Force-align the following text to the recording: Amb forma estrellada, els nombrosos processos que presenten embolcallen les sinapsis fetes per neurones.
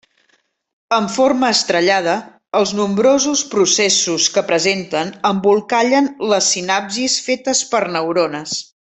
Amb 0.95 1.11
forma 1.15 1.49
estrellada, 1.55 2.15
els 2.59 2.71
nombrosos 2.79 3.43
processos 3.53 4.25
que 4.37 4.43
presenten 4.51 5.11
embolcallen 5.33 6.09
les 6.33 6.49
sinapsis 6.55 7.19
fetes 7.29 7.61
per 7.75 7.83
neurones. 7.97 8.57